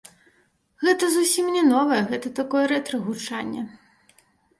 [0.85, 3.63] Гэта зусім не новае, гэта такое рэтра-гучанне.